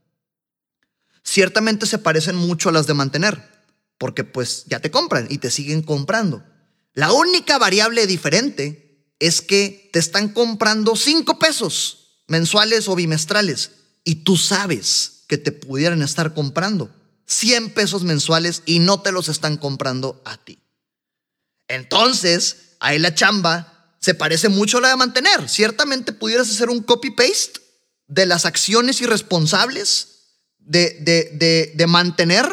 ciertamente 1.24 1.86
se 1.86 1.98
parecen 1.98 2.36
mucho 2.36 2.68
a 2.68 2.72
las 2.72 2.86
de 2.86 2.94
mantener, 2.94 3.42
porque 3.98 4.22
pues 4.22 4.64
ya 4.66 4.78
te 4.78 4.90
compran 4.90 5.26
y 5.30 5.38
te 5.38 5.50
siguen 5.50 5.82
comprando. 5.82 6.44
La 6.92 7.12
única 7.12 7.58
variable 7.58 8.06
diferente 8.06 9.08
es 9.18 9.40
que 9.40 9.88
te 9.92 9.98
están 9.98 10.28
comprando 10.28 10.94
cinco 10.94 11.38
pesos 11.38 12.22
mensuales 12.28 12.86
o 12.88 12.94
bimestrales 12.94 13.70
y 14.04 14.16
tú 14.16 14.36
sabes 14.36 15.24
que 15.26 15.38
te 15.38 15.52
pudieran 15.52 16.02
estar 16.02 16.34
comprando 16.34 16.94
100 17.26 17.74
pesos 17.74 18.02
mensuales 18.02 18.62
y 18.66 18.78
no 18.78 19.00
te 19.00 19.12
los 19.12 19.28
están 19.28 19.56
comprando 19.56 20.20
a 20.24 20.36
ti. 20.36 20.58
Entonces, 21.68 22.76
ahí 22.80 22.98
la 22.98 23.14
chamba 23.14 23.96
se 24.00 24.14
parece 24.14 24.48
mucho 24.50 24.78
a 24.78 24.80
la 24.82 24.88
de 24.88 24.96
mantener. 24.96 25.48
Ciertamente 25.48 26.12
pudieras 26.12 26.50
hacer 26.50 26.68
un 26.68 26.82
copy-paste 26.82 27.60
de 28.06 28.26
las 28.26 28.44
acciones 28.44 29.00
irresponsables 29.00 30.08
de, 30.58 30.98
de, 31.00 31.72
de, 31.74 31.86
mantener 31.86 32.44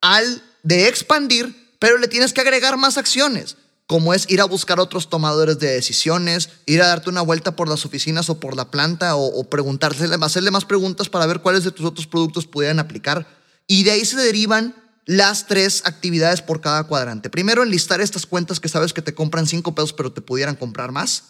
al 0.00 0.42
de 0.62 0.88
expandir, 0.88 1.76
pero 1.78 1.98
le 1.98 2.08
tienes 2.08 2.32
que 2.32 2.40
agregar 2.40 2.76
más 2.76 2.96
acciones, 2.96 3.56
como 3.86 4.14
es 4.14 4.28
ir 4.30 4.40
a 4.40 4.44
buscar 4.44 4.80
otros 4.80 5.08
tomadores 5.08 5.58
de 5.58 5.68
decisiones, 5.68 6.50
ir 6.66 6.82
a 6.82 6.88
darte 6.88 7.10
una 7.10 7.22
vuelta 7.22 7.56
por 7.56 7.68
las 7.68 7.84
oficinas 7.84 8.28
o 8.30 8.40
por 8.40 8.56
la 8.56 8.70
planta 8.70 9.16
o, 9.16 9.26
o 9.26 10.24
hacerle 10.24 10.50
más 10.50 10.64
preguntas 10.64 11.08
para 11.08 11.26
ver 11.26 11.40
cuáles 11.40 11.64
de 11.64 11.70
tus 11.70 11.86
otros 11.86 12.06
productos 12.06 12.46
pudieran 12.46 12.78
aplicar. 12.78 13.37
Y 13.68 13.84
de 13.84 13.92
ahí 13.92 14.04
se 14.04 14.16
derivan 14.16 14.74
las 15.04 15.46
tres 15.46 15.82
actividades 15.84 16.42
por 16.42 16.60
cada 16.60 16.84
cuadrante. 16.84 17.30
Primero, 17.30 17.62
enlistar 17.62 18.00
estas 18.00 18.26
cuentas 18.26 18.58
que 18.58 18.68
sabes 18.68 18.92
que 18.92 19.02
te 19.02 19.14
compran 19.14 19.46
cinco 19.46 19.74
pesos, 19.74 19.92
pero 19.92 20.12
te 20.12 20.22
pudieran 20.22 20.56
comprar 20.56 20.90
más. 20.90 21.24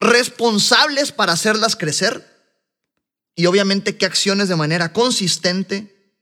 Responsables 0.00 1.12
para 1.12 1.34
hacerlas 1.34 1.76
crecer. 1.76 2.26
Y 3.36 3.46
obviamente 3.46 3.96
qué 3.96 4.06
acciones 4.06 4.48
de 4.48 4.56
manera 4.56 4.92
consistente 4.92 6.16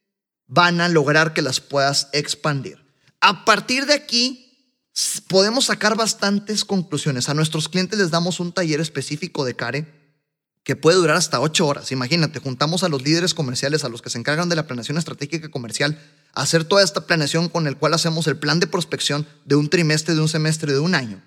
van 0.47 0.81
a 0.81 0.89
lograr 0.89 1.33
que 1.33 1.43
las 1.43 1.61
puedas 1.61 2.09
expandir. 2.13 2.85
A 3.21 3.45
partir 3.45 3.87
de 3.87 3.95
aquí, 3.95 4.47
podemos 5.29 5.67
sacar 5.67 5.97
bastantes 5.97 6.65
conclusiones. 6.65 7.29
A 7.29 7.35
nuestros 7.35 7.69
clientes 7.69 7.99
les 7.99 8.11
damos 8.11 8.41
un 8.41 8.53
taller 8.53 8.81
específico 8.81 9.45
de 9.45 9.57
CARE 9.57 10.06
que 10.67 10.75
puede 10.75 10.97
durar 10.97 11.17
hasta 11.17 11.41
ocho 11.41 11.65
horas. 11.65 11.93
Imagínate, 11.93 12.41
juntamos 12.41 12.83
a 12.83 12.89
los 12.89 13.01
líderes 13.01 13.35
comerciales, 13.35 13.85
a 13.85 13.89
los 13.89 14.03
que 14.03 14.11
se 14.11 14.19
encargan 14.19 14.49
de 14.49 14.57
la 14.57 14.67
planeación 14.67 14.99
estratégica 14.99 15.49
comercial, 15.49 15.97
a 16.33 16.43
hacer 16.43 16.65
toda 16.65 16.83
esta 16.83 17.07
planeación 17.07 17.49
con 17.49 17.69
el 17.69 17.77
cual 17.77 17.95
hacemos 17.95 18.27
el 18.27 18.37
plan 18.37 18.59
de 18.59 18.67
prospección 18.67 19.29
de 19.45 19.55
un 19.55 19.71
trimestre, 19.71 20.17
de 20.17 20.21
un 20.23 20.29
semestre, 20.29 20.73
de 20.73 20.81
un 20.81 20.97
año. 20.97 21.23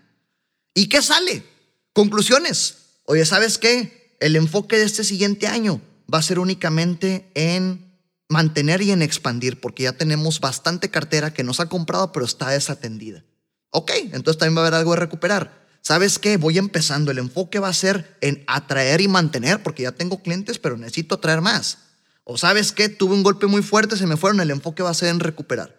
¿Y 0.73 0.89
qué 0.89 1.01
sale? 1.01 1.45
Conclusiones. 1.93 2.79
Oye, 3.05 3.25
¿sabes 3.25 3.57
qué? 3.57 4.17
El 4.19 4.35
enfoque 4.35 4.77
de 4.77 4.83
este 4.83 5.05
siguiente 5.05 5.47
año 5.47 5.79
va 6.13 6.17
a 6.17 6.23
ser 6.23 6.37
únicamente 6.37 7.31
en 7.33 7.95
mantener 8.27 8.81
y 8.81 8.91
en 8.91 9.01
expandir, 9.01 9.61
porque 9.61 9.83
ya 9.83 9.93
tenemos 9.93 10.41
bastante 10.41 10.89
cartera 10.89 11.33
que 11.33 11.45
nos 11.45 11.61
ha 11.61 11.69
comprado, 11.69 12.11
pero 12.11 12.25
está 12.25 12.49
desatendida. 12.49 13.23
Ok, 13.69 13.91
entonces 14.11 14.37
también 14.37 14.57
va 14.57 14.63
a 14.63 14.67
haber 14.67 14.79
algo 14.79 14.91
de 14.91 14.99
recuperar. 14.99 15.58
¿Sabes 15.81 16.19
qué? 16.19 16.37
Voy 16.37 16.57
empezando. 16.57 17.11
El 17.11 17.17
enfoque 17.17 17.59
va 17.59 17.69
a 17.69 17.73
ser 17.73 18.17
en 18.21 18.43
atraer 18.47 19.01
y 19.01 19.07
mantener, 19.07 19.63
porque 19.63 19.83
ya 19.83 19.91
tengo 19.91 20.21
clientes, 20.21 20.59
pero 20.59 20.77
necesito 20.77 21.15
atraer 21.15 21.41
más. 21.41 21.79
O 22.23 22.37
sabes 22.37 22.71
qué? 22.71 22.89
Tuve 22.89 23.15
un 23.15 23.23
golpe 23.23 23.47
muy 23.47 23.63
fuerte, 23.63 23.97
se 23.97 24.05
me 24.05 24.17
fueron, 24.17 24.39
el 24.39 24.51
enfoque 24.51 24.83
va 24.83 24.91
a 24.91 24.93
ser 24.93 25.09
en 25.09 25.19
recuperar. 25.19 25.75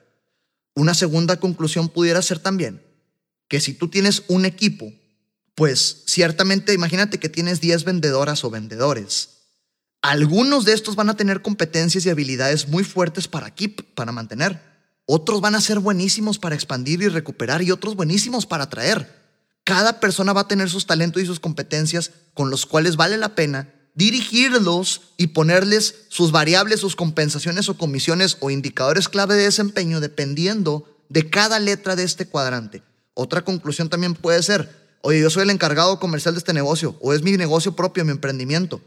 Una 0.74 0.94
segunda 0.94 1.38
conclusión 1.38 1.88
pudiera 1.88 2.22
ser 2.22 2.38
también 2.38 2.82
que 3.48 3.60
si 3.60 3.74
tú 3.74 3.88
tienes 3.88 4.22
un 4.28 4.44
equipo, 4.44 4.92
pues 5.56 6.04
ciertamente 6.06 6.72
imagínate 6.72 7.18
que 7.18 7.28
tienes 7.28 7.60
10 7.60 7.84
vendedoras 7.84 8.44
o 8.44 8.50
vendedores. 8.50 9.40
Algunos 10.02 10.64
de 10.64 10.72
estos 10.72 10.96
van 10.96 11.10
a 11.10 11.16
tener 11.16 11.42
competencias 11.42 12.06
y 12.06 12.10
habilidades 12.10 12.68
muy 12.68 12.84
fuertes 12.84 13.28
para 13.28 13.54
keep, 13.54 13.94
para 13.94 14.12
mantener. 14.12 14.62
Otros 15.04 15.40
van 15.40 15.54
a 15.56 15.60
ser 15.60 15.80
buenísimos 15.80 16.38
para 16.38 16.54
expandir 16.54 17.02
y 17.02 17.08
recuperar 17.08 17.60
y 17.62 17.72
otros 17.72 17.96
buenísimos 17.96 18.46
para 18.46 18.64
atraer. 18.64 19.19
Cada 19.64 20.00
persona 20.00 20.32
va 20.32 20.42
a 20.42 20.48
tener 20.48 20.70
sus 20.70 20.86
talentos 20.86 21.22
y 21.22 21.26
sus 21.26 21.40
competencias 21.40 22.12
con 22.34 22.50
los 22.50 22.66
cuales 22.66 22.96
vale 22.96 23.16
la 23.18 23.34
pena 23.34 23.74
dirigirlos 23.94 25.12
y 25.16 25.28
ponerles 25.28 26.06
sus 26.08 26.32
variables, 26.32 26.80
sus 26.80 26.96
compensaciones 26.96 27.68
o 27.68 27.76
comisiones 27.76 28.36
o 28.40 28.50
indicadores 28.50 29.08
clave 29.08 29.34
de 29.34 29.44
desempeño 29.44 30.00
dependiendo 30.00 30.86
de 31.08 31.28
cada 31.28 31.58
letra 31.58 31.96
de 31.96 32.04
este 32.04 32.26
cuadrante. 32.26 32.82
Otra 33.14 33.42
conclusión 33.44 33.88
también 33.88 34.14
puede 34.14 34.42
ser, 34.42 34.70
oye, 35.02 35.20
yo 35.20 35.28
soy 35.28 35.42
el 35.42 35.50
encargado 35.50 35.98
comercial 35.98 36.34
de 36.34 36.38
este 36.38 36.52
negocio 36.52 36.96
o 37.00 37.12
es 37.12 37.22
mi 37.22 37.32
negocio 37.32 37.74
propio, 37.74 38.04
mi 38.04 38.12
emprendimiento. 38.12 38.80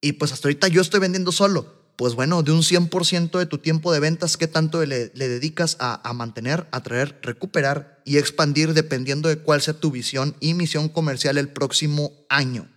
Y 0.00 0.12
pues 0.12 0.32
hasta 0.32 0.48
ahorita 0.48 0.68
yo 0.68 0.82
estoy 0.82 1.00
vendiendo 1.00 1.30
solo 1.30 1.81
pues 1.96 2.14
bueno, 2.14 2.42
de 2.42 2.52
un 2.52 2.62
100% 2.62 3.38
de 3.38 3.46
tu 3.46 3.58
tiempo 3.58 3.92
de 3.92 4.00
ventas, 4.00 4.36
¿qué 4.36 4.48
tanto 4.48 4.84
le, 4.84 5.08
dedicas 5.10 5.76
a, 5.78 6.12
mantener, 6.14 6.66
atraer, 6.72 7.18
recuperar 7.22 8.00
y 8.04 8.18
expandir 8.18 8.72
dependiendo 8.72 9.28
de 9.28 9.38
cuál 9.38 9.60
sea 9.60 9.74
tu 9.74 9.90
visión 9.90 10.34
y 10.40 10.54
misión 10.54 10.88
comercial 10.88 11.38
el 11.38 11.50
próximo 11.50 12.12
año? 12.28 12.68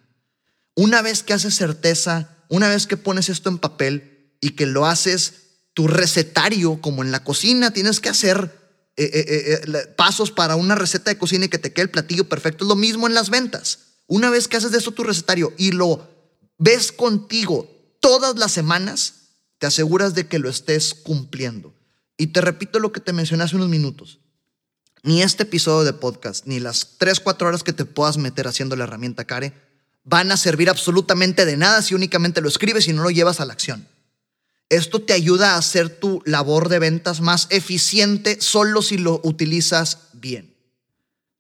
Una 0.75 1.01
vez 1.01 1.23
que 1.23 1.33
haces 1.33 1.55
certeza, 1.55 2.29
una 2.49 2.67
vez 2.67 2.87
que 2.87 2.97
pones 2.97 3.29
esto 3.29 3.49
en 3.49 3.57
papel 3.57 4.35
y 4.41 4.51
que 4.51 4.65
lo 4.65 4.85
haces 4.85 5.45
tu 5.73 5.87
recetario, 5.87 6.81
como 6.81 7.03
en 7.03 7.11
la 7.11 7.23
cocina, 7.23 7.71
tienes 7.71 7.99
que 7.99 8.09
hacer 8.09 8.51
eh, 8.97 9.09
eh, 9.13 9.61
eh, 9.65 9.87
pasos 9.97 10.31
para 10.31 10.55
una 10.55 10.75
receta 10.75 11.09
de 11.09 11.17
cocina 11.17 11.45
y 11.45 11.49
que 11.49 11.57
te 11.57 11.73
quede 11.73 11.83
el 11.83 11.89
platillo 11.89 12.29
perfecto. 12.29 12.63
Es 12.63 12.69
lo 12.69 12.75
mismo 12.75 13.07
en 13.07 13.13
las 13.13 13.29
ventas. 13.29 13.79
Una 14.07 14.29
vez 14.29 14.47
que 14.47 14.57
haces 14.57 14.71
de 14.71 14.77
eso 14.77 14.91
tu 14.91 15.03
recetario 15.03 15.53
y 15.57 15.71
lo 15.71 16.07
ves 16.57 16.91
contigo 16.91 17.74
todas 18.05 18.37
las 18.37 18.51
semanas, 18.51 19.31
te 19.57 19.65
aseguras 19.65 20.13
de 20.13 20.27
que 20.27 20.37
lo 20.37 20.47
estés 20.47 20.93
cumpliendo. 20.93 21.73
Y 22.17 22.27
te 22.27 22.39
repito 22.39 22.77
lo 22.77 22.91
que 22.91 22.99
te 22.99 23.13
mencioné 23.13 23.45
hace 23.45 23.55
unos 23.55 23.67
minutos. 23.67 24.19
Ni 25.01 25.23
este 25.23 25.41
episodio 25.41 25.83
de 25.85 25.93
podcast, 25.93 26.45
ni 26.45 26.59
las 26.59 26.99
3, 26.99 27.19
4 27.19 27.47
horas 27.47 27.63
que 27.63 27.73
te 27.73 27.83
puedas 27.83 28.17
meter 28.17 28.47
haciendo 28.47 28.75
la 28.75 28.83
herramienta 28.83 29.25
CARE 29.25 29.53
van 30.03 30.31
a 30.31 30.37
servir 30.37 30.69
absolutamente 30.69 31.47
de 31.47 31.57
nada 31.57 31.81
si 31.81 31.95
únicamente 31.95 32.41
lo 32.41 32.47
escribes 32.47 32.87
y 32.87 32.93
no 32.93 33.01
lo 33.01 33.09
llevas 33.09 33.39
a 33.39 33.45
la 33.45 33.53
acción. 33.53 33.87
Esto 34.69 35.01
te 35.01 35.13
ayuda 35.13 35.55
a 35.55 35.57
hacer 35.57 35.89
tu 35.89 36.21
labor 36.25 36.69
de 36.69 36.77
ventas 36.77 37.21
más 37.21 37.47
eficiente 37.49 38.39
solo 38.39 38.83
si 38.83 38.99
lo 38.99 39.19
utilizas 39.23 40.09
bien. 40.13 40.55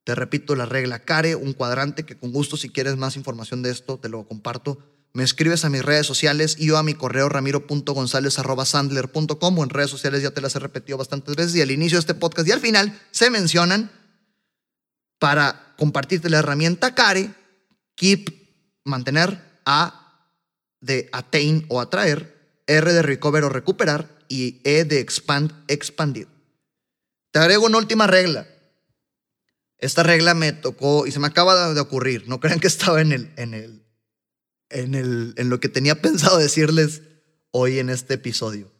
Te 0.03 0.15
repito 0.15 0.55
la 0.55 0.65
regla 0.65 0.97
CARE, 0.97 1.35
un 1.35 1.53
cuadrante 1.53 2.07
que 2.07 2.17
con 2.17 2.31
gusto 2.31 2.57
si 2.57 2.69
quieres 2.69 2.97
más 2.97 3.17
información 3.17 3.61
de 3.61 3.69
esto 3.69 3.99
te 3.99 4.09
lo 4.09 4.27
comparto 4.27 4.94
me 5.15 5.23
escribes 5.23 5.63
a 5.63 5.69
mis 5.69 5.81
redes 5.81 6.05
sociales 6.05 6.57
y 6.59 6.67
yo 6.67 6.77
a 6.77 6.83
mi 6.83 6.93
correo 6.93 7.29
ramiro.gonzález.sandler.com 7.29 9.57
o 9.57 9.63
en 9.63 9.69
redes 9.69 9.89
sociales 9.89 10.21
ya 10.21 10.31
te 10.31 10.41
las 10.41 10.57
he 10.57 10.59
repetido 10.59 10.97
bastantes 10.97 11.37
veces 11.37 11.55
y 11.55 11.61
al 11.61 11.71
inicio 11.71 11.95
de 11.95 12.01
este 12.01 12.15
podcast 12.15 12.45
y 12.49 12.51
al 12.51 12.59
final 12.59 13.01
se 13.11 13.29
mencionan 13.29 13.89
para 15.17 15.73
compartirte 15.77 16.29
la 16.29 16.39
herramienta 16.39 16.93
CARE, 16.95 17.33
Keep, 17.95 18.29
mantener, 18.83 19.41
A 19.65 20.01
de 20.81 21.07
attain 21.13 21.65
o 21.69 21.79
atraer, 21.79 22.59
R 22.67 22.91
de 22.91 23.01
recover 23.01 23.45
o 23.45 23.49
recuperar 23.49 24.09
y 24.27 24.59
E 24.65 24.83
de 24.83 24.99
expand, 24.99 25.53
expandir. 25.69 26.27
Te 27.31 27.39
agrego 27.39 27.67
una 27.67 27.77
última 27.77 28.05
regla. 28.05 28.49
Esta 29.77 30.03
regla 30.03 30.33
me 30.33 30.51
tocó 30.51 31.07
y 31.07 31.13
se 31.13 31.19
me 31.19 31.27
acaba 31.27 31.73
de 31.73 31.79
ocurrir. 31.79 32.27
No 32.27 32.41
crean 32.41 32.59
que 32.59 32.67
estaba 32.67 32.99
en 32.99 33.13
el, 33.13 33.31
en 33.37 33.53
el, 33.53 33.84
en, 34.69 34.95
el, 34.95 35.33
en 35.37 35.49
lo 35.49 35.59
que 35.59 35.69
tenía 35.69 36.01
pensado 36.01 36.37
decirles 36.37 37.01
hoy 37.51 37.79
en 37.79 37.89
este 37.89 38.15
episodio. 38.15 38.71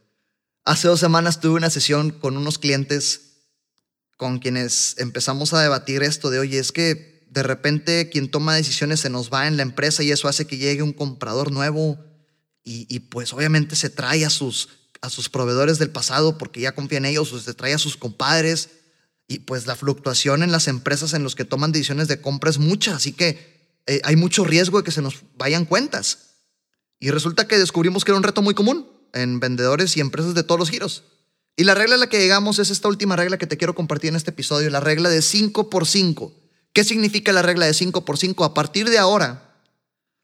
Hace 0.64 0.88
dos 0.88 1.00
semanas 1.00 1.40
tuve 1.40 1.56
una 1.56 1.70
sesión 1.70 2.12
con 2.12 2.38
unos 2.38 2.58
clientes 2.58 3.22
con 4.18 4.40
quienes 4.40 4.96
empezamos 4.98 5.54
a 5.54 5.62
debatir 5.62 6.02
esto 6.02 6.30
de, 6.30 6.40
oye, 6.40 6.58
es 6.58 6.72
que 6.72 7.26
de 7.30 7.44
repente 7.44 8.10
quien 8.10 8.32
toma 8.32 8.56
decisiones 8.56 9.02
se 9.02 9.10
nos 9.10 9.32
va 9.32 9.48
en 9.48 9.58
la 9.58 9.64
empresa 9.64 10.04
y 10.04 10.12
eso 10.12 10.28
hace 10.28 10.48
que 10.48 10.58
llegue 10.58 10.84
un 10.84 10.94
comprador 10.94 11.52
nuevo 11.52 12.00
y, 12.64 12.88
y 12.90 13.00
pues 13.02 13.34
obviamente 13.34 13.76
se 13.76 13.90
trae 13.90 14.26
a 14.26 14.30
sus, 14.30 14.70
a 15.02 15.10
sus 15.10 15.30
proveedores 15.30 15.78
del 15.78 15.92
pasado 15.92 16.38
porque 16.38 16.62
ya 16.62 16.74
confía 16.74 16.98
en 16.98 17.06
ellos 17.06 17.32
o 17.34 17.40
se 17.40 17.54
trae 17.54 17.74
a 17.74 17.78
sus 17.78 17.98
compadres 17.98 18.70
y 19.28 19.40
pues 19.40 19.68
la 19.68 19.76
fluctuación 19.76 20.44
en 20.44 20.52
las 20.52 20.68
empresas 20.68 21.14
en 21.14 21.24
los 21.24 21.36
que 21.36 21.46
toman 21.46 21.72
decisiones 21.72 22.08
de 22.08 22.22
compra 22.22 22.50
es 22.50 22.58
mucha, 22.58 22.96
así 22.96 23.12
que 23.12 23.55
eh, 23.88 24.02
hay 24.04 24.16
mucho 24.16 24.44
riesgo 24.44 24.80
de 24.80 24.84
que 24.84 24.92
se 24.92 25.02
nos 25.02 25.24
vayan 25.38 25.66
cuentas. 25.66 26.20
Y 27.00 27.12
resulta 27.12 27.48
que 27.48 27.58
descubrimos 27.58 28.04
que 28.04 28.12
era 28.12 28.18
un 28.18 28.24
reto 28.24 28.42
muy 28.42 28.54
común 28.54 28.90
en 29.14 29.40
vendedores 29.40 29.96
y 29.98 30.02
empresas 30.02 30.34
de 30.34 30.44
todos 30.44 30.60
los 30.60 30.70
giros. 30.70 31.04
Y 31.58 31.64
la 31.64 31.74
regla 31.76 31.96
a 31.96 31.98
la 31.98 32.08
que 32.08 32.20
llegamos 32.20 32.60
es 32.60 32.70
esta 32.70 32.88
última 32.88 33.16
regla 33.16 33.38
que 33.38 33.48
te 33.48 33.58
quiero 33.58 33.76
compartir 33.76 34.10
en 34.10 34.16
este 34.16 34.32
episodio, 34.32 34.70
la 34.70 34.82
regla 34.82 35.10
de 35.10 35.22
5 35.22 35.70
por 35.70 35.88
5. 35.88 36.34
¿Qué 36.74 36.84
significa 36.84 37.32
la 37.32 37.42
regla 37.42 37.66
de 37.66 37.74
5 37.74 38.04
por 38.04 38.18
5? 38.18 38.44
A 38.44 38.54
partir 38.54 38.90
de 38.90 38.98
ahora, 38.98 39.62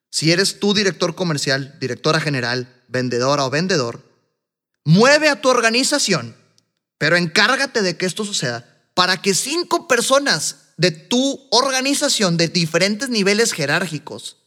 si 0.09 0.31
eres 0.31 0.59
tu 0.59 0.73
director 0.73 1.15
comercial, 1.15 1.77
directora 1.79 2.19
general, 2.19 2.83
vendedora 2.89 3.45
o 3.45 3.49
vendedor, 3.49 4.01
mueve 4.83 5.29
a 5.29 5.39
tu 5.39 5.47
organización, 5.49 6.35
pero 6.97 7.15
encárgate 7.15 7.81
de 7.81 7.95
que 7.95 8.05
esto 8.05 8.25
suceda 8.25 8.67
para 8.93 9.21
que 9.21 9.33
cinco 9.33 9.87
personas 9.87 10.57
de 10.77 10.91
tu 10.91 11.47
organización 11.51 12.37
de 12.37 12.47
diferentes 12.47 13.09
niveles 13.09 13.53
jerárquicos 13.53 14.37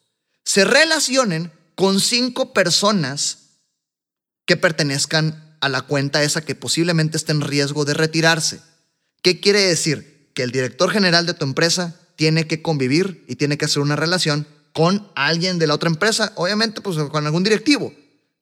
se 0.45 0.65
relacionen 0.65 1.53
con 1.75 2.01
cinco 2.01 2.53
personas 2.53 3.39
que 4.47 4.57
pertenezcan 4.57 5.57
a 5.61 5.69
la 5.69 5.83
cuenta 5.83 6.23
esa 6.23 6.43
que 6.43 6.55
posiblemente 6.55 7.17
esté 7.17 7.33
en 7.33 7.41
riesgo 7.41 7.85
de 7.85 7.95
retirarse. 7.95 8.61
¿Qué 9.23 9.41
quiere 9.41 9.61
decir? 9.61 10.31
Que 10.35 10.43
el 10.43 10.51
director 10.51 10.91
general 10.91 11.25
de 11.27 11.35
tu 11.35 11.45
empresa 11.45 11.99
tiene 12.17 12.47
que 12.47 12.63
convivir 12.63 13.25
y 13.29 13.37
tiene 13.37 13.57
que 13.57 13.65
hacer 13.65 13.81
una 13.81 13.97
relación 13.97 14.47
con 14.73 15.09
alguien 15.15 15.59
de 15.59 15.67
la 15.67 15.75
otra 15.75 15.89
empresa, 15.89 16.33
obviamente 16.35 16.81
pues 16.81 16.99
con 17.11 17.25
algún 17.25 17.45
directivo. 17.45 17.95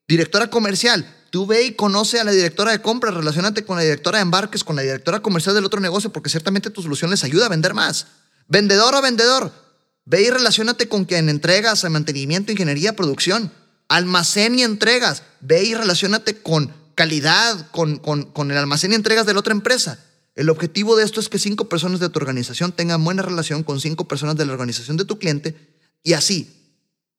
Directora 0.08 0.50
comercial, 0.50 1.06
tú 1.32 1.46
ve 1.46 1.64
y 1.64 1.72
conoce 1.72 2.20
a 2.20 2.24
la 2.24 2.30
directora 2.30 2.72
de 2.72 2.82
compras, 2.82 3.14
relacionate 3.14 3.64
con 3.64 3.76
la 3.76 3.82
directora 3.82 4.18
de 4.18 4.22
embarques, 4.22 4.62
con 4.64 4.76
la 4.76 4.82
directora 4.82 5.20
comercial 5.20 5.54
del 5.54 5.64
otro 5.64 5.80
negocio, 5.80 6.12
porque 6.12 6.28
ciertamente 6.28 6.68
tu 6.68 6.82
solución 6.82 7.10
les 7.10 7.24
ayuda 7.24 7.46
a 7.46 7.48
vender 7.48 7.72
más. 7.72 8.06
Vendedor 8.48 8.94
o 8.94 9.00
vendedor, 9.00 9.50
ve 10.04 10.24
y 10.24 10.28
relacionate 10.28 10.90
con 10.90 11.06
quien 11.06 11.30
entregas, 11.30 11.86
a 11.86 11.88
mantenimiento, 11.88 12.52
ingeniería, 12.52 12.94
producción, 12.94 13.50
almacén 13.88 14.58
y 14.58 14.62
entregas, 14.62 15.22
ve 15.40 15.64
y 15.64 15.74
relacionate 15.74 16.42
con 16.42 16.70
calidad, 16.94 17.70
con, 17.70 17.96
con, 17.96 18.24
con 18.24 18.50
el 18.50 18.58
almacén 18.58 18.92
y 18.92 18.96
entregas 18.96 19.24
de 19.24 19.32
la 19.32 19.40
otra 19.40 19.54
empresa. 19.54 20.04
El 20.34 20.50
objetivo 20.50 20.96
de 20.96 21.04
esto 21.04 21.18
es 21.18 21.30
que 21.30 21.38
cinco 21.38 21.66
personas 21.66 21.98
de 21.98 22.10
tu 22.10 22.18
organización 22.18 22.72
tengan 22.72 23.02
buena 23.02 23.22
relación 23.22 23.62
con 23.62 23.80
cinco 23.80 24.06
personas 24.06 24.36
de 24.36 24.44
la 24.44 24.52
organización 24.52 24.98
de 24.98 25.06
tu 25.06 25.18
cliente 25.18 25.56
y 26.02 26.12
así, 26.12 26.76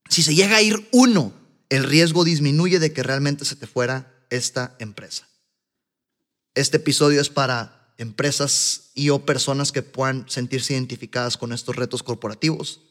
si 0.07 0.21
se 0.21 0.35
llega 0.35 0.57
a 0.57 0.61
ir 0.61 0.87
uno, 0.91 1.33
el 1.73 1.85
riesgo 1.85 2.23
disminuye 2.23 2.77
de 2.77 2.93
que 2.93 3.01
realmente 3.01 3.45
se 3.45 3.55
te 3.55 3.65
fuera 3.65 4.13
esta 4.29 4.75
empresa. 4.77 5.27
Este 6.53 6.77
episodio 6.77 7.19
es 7.19 7.29
para 7.29 7.95
empresas 7.97 8.91
y 8.93 9.09
o 9.09 9.25
personas 9.25 9.71
que 9.71 9.81
puedan 9.81 10.29
sentirse 10.29 10.73
identificadas 10.73 11.35
con 11.35 11.51
estos 11.51 11.75
retos 11.75 12.03
corporativos, 12.03 12.81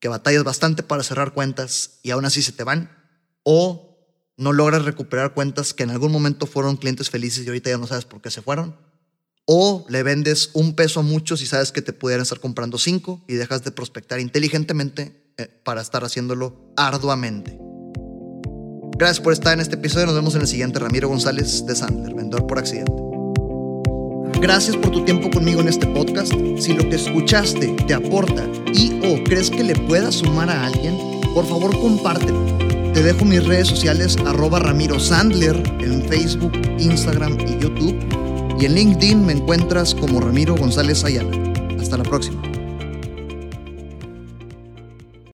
que 0.00 0.08
batallas 0.08 0.44
bastante 0.44 0.82
para 0.82 1.02
cerrar 1.02 1.32
cuentas 1.32 1.98
y 2.02 2.10
aún 2.10 2.26
así 2.26 2.42
se 2.42 2.52
te 2.52 2.62
van, 2.62 2.94
o 3.42 3.96
no 4.36 4.52
logras 4.52 4.84
recuperar 4.84 5.32
cuentas 5.32 5.72
que 5.72 5.84
en 5.84 5.90
algún 5.90 6.12
momento 6.12 6.46
fueron 6.46 6.76
clientes 6.76 7.08
felices 7.08 7.46
y 7.46 7.48
ahorita 7.48 7.70
ya 7.70 7.78
no 7.78 7.86
sabes 7.86 8.04
por 8.04 8.20
qué 8.20 8.30
se 8.30 8.42
fueron, 8.42 8.76
o 9.46 9.86
le 9.88 10.02
vendes 10.02 10.50
un 10.52 10.74
peso 10.74 11.00
a 11.00 11.04
muchos 11.04 11.40
y 11.40 11.46
sabes 11.46 11.72
que 11.72 11.80
te 11.80 11.94
pudieran 11.94 12.24
estar 12.24 12.38
comprando 12.38 12.76
cinco 12.76 13.24
y 13.28 13.36
dejas 13.36 13.64
de 13.64 13.70
prospectar 13.70 14.20
inteligentemente 14.20 15.32
eh, 15.38 15.46
para 15.64 15.80
estar 15.80 16.04
haciéndolo 16.04 16.70
arduamente. 16.76 17.69
Gracias 19.00 19.20
por 19.20 19.32
estar 19.32 19.54
en 19.54 19.60
este 19.60 19.76
episodio. 19.76 20.04
Nos 20.04 20.14
vemos 20.14 20.34
en 20.34 20.42
el 20.42 20.46
siguiente. 20.46 20.78
Ramiro 20.78 21.08
González 21.08 21.64
de 21.64 21.74
Sandler, 21.74 22.14
vendedor 22.14 22.46
por 22.46 22.58
accidente. 22.58 22.92
Gracias 24.42 24.76
por 24.76 24.90
tu 24.90 25.06
tiempo 25.06 25.30
conmigo 25.30 25.62
en 25.62 25.68
este 25.68 25.86
podcast. 25.86 26.34
Si 26.58 26.74
lo 26.74 26.86
que 26.86 26.96
escuchaste 26.96 27.68
te 27.86 27.94
aporta 27.94 28.46
y 28.74 29.00
o 29.02 29.24
crees 29.24 29.48
que 29.48 29.64
le 29.64 29.74
pueda 29.74 30.12
sumar 30.12 30.50
a 30.50 30.66
alguien, 30.66 30.98
por 31.32 31.46
favor 31.46 31.74
compártelo. 31.80 32.44
Te 32.92 33.02
dejo 33.02 33.24
mis 33.24 33.42
redes 33.46 33.68
sociales 33.68 34.18
arroba 34.26 34.58
Ramiro 34.58 35.00
Sandler 35.00 35.56
en 35.80 36.04
Facebook, 36.06 36.52
Instagram 36.78 37.38
y 37.40 37.58
YouTube. 37.58 37.96
Y 38.60 38.66
en 38.66 38.74
LinkedIn 38.74 39.24
me 39.24 39.32
encuentras 39.32 39.94
como 39.94 40.20
Ramiro 40.20 40.56
González 40.56 41.04
Ayala. 41.04 41.30
Hasta 41.80 41.96
la 41.96 42.04
próxima. 42.04 42.49